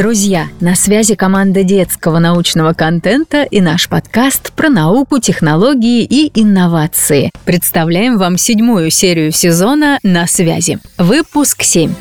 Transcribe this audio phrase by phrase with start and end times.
[0.00, 7.30] Друзья, на связи команда детского научного контента и наш подкаст про науку, технологии и инновации.
[7.44, 10.78] Представляем вам седьмую серию сезона «На связи».
[10.96, 11.92] Выпуск 7.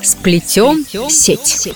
[0.00, 1.74] Сплетем сеть.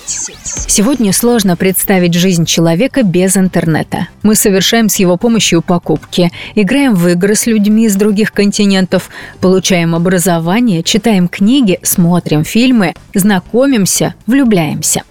[0.67, 4.07] Сегодня сложно представить жизнь человека без интернета.
[4.23, 9.93] Мы совершаем с его помощью покупки, играем в игры с людьми из других континентов, получаем
[9.93, 15.03] образование, читаем книги, смотрим фильмы, знакомимся, влюбляемся.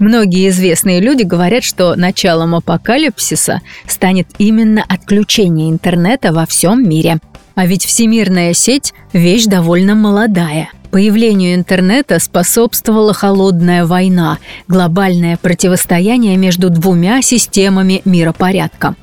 [0.00, 7.18] Многие известные люди говорят, что началом апокалипсиса станет именно отключение интернета во всем мире.
[7.54, 10.70] А ведь всемирная сеть– вещь довольно молодая.
[10.90, 18.94] Появлению интернета способствовала холодная война, глобальное противостояние между двумя системами миропорядка.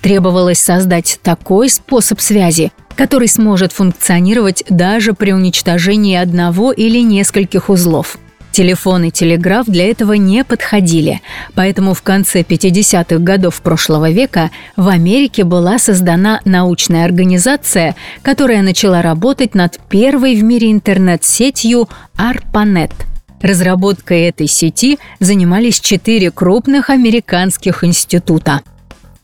[0.00, 8.18] Требовалось создать такой способ связи, который сможет функционировать даже при уничтожении одного или нескольких узлов–
[8.56, 11.20] Телефон и телеграф для этого не подходили,
[11.54, 19.02] поэтому в конце 50-х годов прошлого века в Америке была создана научная организация, которая начала
[19.02, 22.92] работать над первой в мире интернет-сетью ARPANET.
[23.42, 28.62] Разработкой этой сети занимались четыре крупных американских института–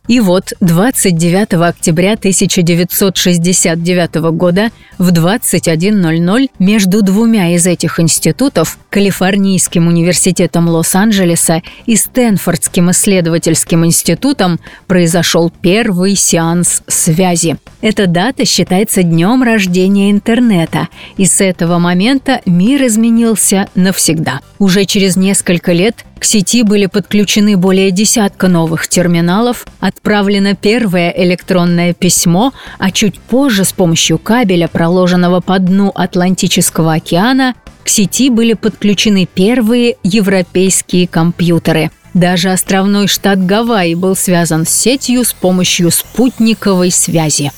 [0.08, 10.68] и вот 29 октября 1969 года в 21.00 между двумя из этих институтов, Калифорнийским университетом
[10.68, 14.58] Лос-Анджелеса и Стэнфордским исследовательским институтом,
[14.88, 17.58] произошел первый сеанс связи.
[17.80, 24.40] Эта дата считается днем рождения интернета, и с этого момента мир изменился навсегда.
[24.58, 31.94] Уже через несколько лет к сети были подключены более десятка новых терминалов, отправлено первое электронное
[31.94, 38.52] письмо, а чуть позже с помощью кабеля, проложенного по дну Атлантического океана, к сети были
[38.52, 41.90] подключены первые европейские компьютеры.
[42.14, 47.50] Даже островной штат Гавайи был связан с сетью с помощью спутниковой связи.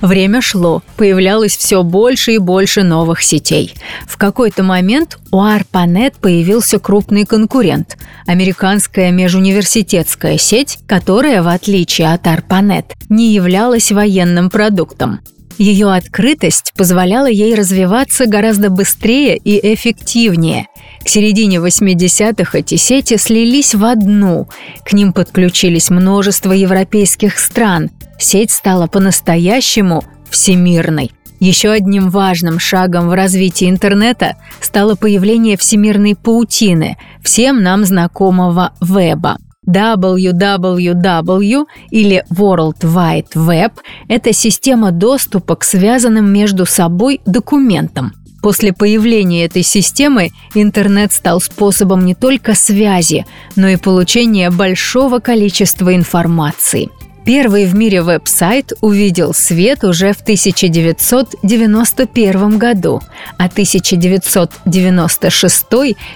[0.00, 3.74] Время шло, появлялось все больше и больше новых сетей.
[4.06, 12.26] В какой-то момент у ARPANET появился крупный конкурент– американская межуниверситетская сеть, которая, в отличие от
[12.26, 15.20] ARPANET, не являлась военным продуктом.
[15.56, 20.68] Ее открытость позволяла ей развиваться гораздо быстрее и эффективнее.
[21.02, 24.48] К середине 80-х эти сети слились в одну.
[24.84, 27.90] К ним подключились множество европейских стран.
[28.18, 31.12] Сеть стала по-настоящему всемирной.
[31.40, 39.38] Еще одним важным шагом в развитии интернета стало появление всемирной паутины, всем нам знакомого веба–
[39.68, 43.72] www или World Wide Web–
[44.08, 48.12] это система доступа к связанным между собой документам.
[48.40, 55.94] После появления этой системы интернет стал способом не только связи, но и получения большого количества
[55.94, 56.88] информации–
[57.28, 63.02] Первый в мире веб-сайт увидел свет уже в 1991 году,
[63.36, 65.66] а 1996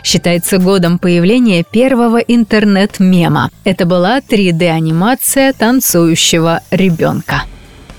[0.03, 3.51] считается годом появления первого интернет-мема.
[3.65, 7.43] Это была 3D-анимация танцующего ребенка.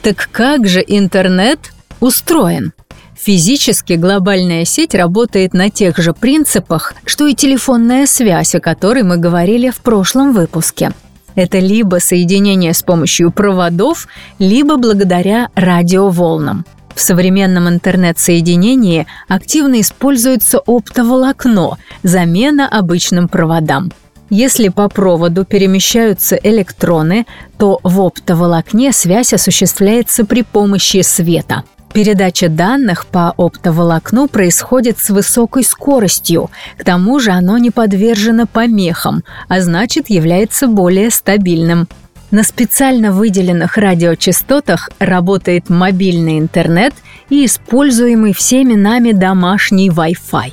[0.02, 1.60] Так как же интернет
[2.00, 2.74] устроен?
[3.16, 9.18] Физически глобальная сеть работает на тех же принципах, что и телефонная связь, о которой мы
[9.18, 10.94] говорили в прошлом выпуске–
[11.36, 14.08] это либо соединение с помощью проводов,
[14.40, 16.66] либо благодаря радиоволнам.
[16.96, 23.92] В современном интернет-соединении активно используется оптоволокно, замена обычным проводам.
[24.30, 27.26] Если по проводу перемещаются электроны,
[27.58, 31.64] то в оптоволокне связь осуществляется при помощи света.
[31.94, 39.24] Передача данных по оптоволокну происходит с высокой скоростью, к тому же оно не подвержено помехам,
[39.48, 41.88] а значит является более стабильным.
[42.32, 46.96] На специально выделенных радиочастотах работает мобильный интернет
[47.30, 50.52] и используемый всеми нами домашний Wi-Fi.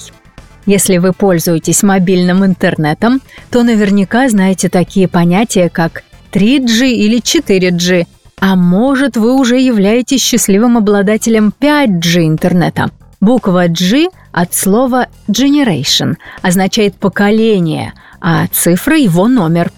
[0.66, 6.02] Если вы пользуетесь мобильным интернетом, то наверняка знаете такие понятия, как
[6.32, 8.06] 3G или 4G–
[8.40, 12.90] а может, вы уже являетесь счастливым обладателем 5G интернета.
[13.20, 19.70] Буква G от слова generation означает поколение, а цифра его номер.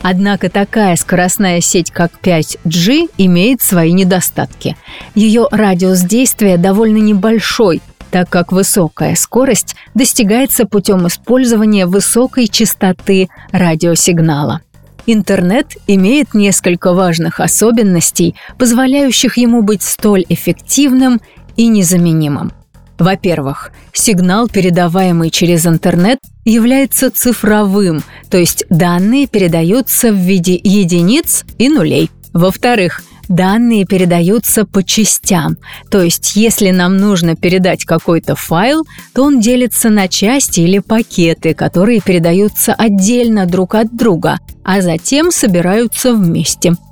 [0.01, 4.75] Однако такая скоростная сеть, как 5G, имеет свои недостатки.
[5.15, 7.81] Ее радиус действия довольно небольшой,
[8.11, 14.61] так как высокая скорость достигается путем использования высокой частоты радиосигнала.
[15.05, 21.21] Интернет имеет несколько важных особенностей, позволяющих ему быть столь эффективным
[21.55, 22.51] и незаменимым.
[22.99, 31.69] Во-первых, сигнал, передаваемый через интернет, является цифровым, то есть данные передаются в виде единиц и
[31.69, 32.11] нулей.
[32.33, 35.57] Во-вторых, данные передаются по частям,
[35.89, 41.53] то есть если нам нужно передать какой-то файл, то он делится на части или пакеты,
[41.53, 46.75] которые передаются отдельно друг от друга, а затем собираются вместе–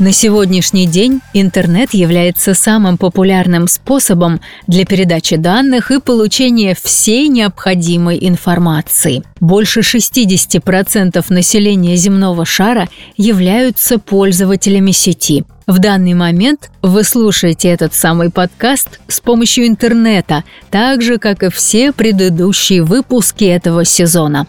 [0.01, 8.17] На сегодняшний день интернет является самым популярным способом для передачи данных и получения всей необходимой
[8.19, 9.21] информации.
[9.39, 15.43] Больше 60% населения земного шара являются пользователями сети.
[15.67, 21.51] В данный момент вы слушаете этот самый подкаст с помощью интернета, так же, как и
[21.51, 24.47] все предыдущие выпуски этого сезона.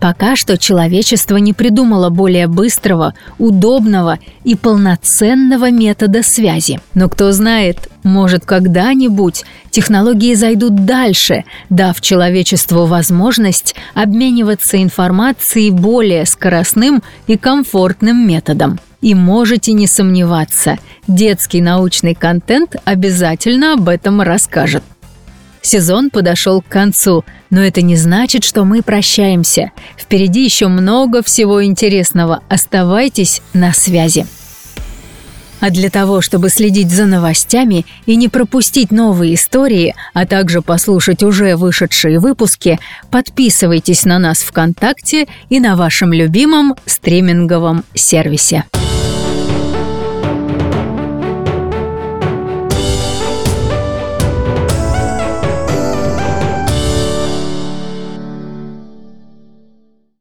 [0.00, 6.80] Пока что человечество не придумало более быстрого, удобного и полноценного метода связи.
[6.94, 17.02] Но кто знает, может когда-нибудь технологии зайдут дальше, дав человечеству возможность обмениваться информацией более скоростным
[17.26, 18.80] и комфортным методом.
[19.00, 20.78] И можете не сомневаться,
[21.08, 24.84] детский научный контент обязательно об этом расскажет.
[25.62, 29.70] Сезон подошел к концу, но это не значит, что мы прощаемся.
[29.96, 32.40] Впереди еще много всего интересного.
[32.48, 34.26] Оставайтесь на связи.
[35.60, 41.22] А для того, чтобы следить за новостями и не пропустить новые истории, а также послушать
[41.22, 42.80] уже вышедшие выпуски,
[43.12, 48.64] подписывайтесь на нас ВКонтакте и на вашем любимом стриминговом сервисе.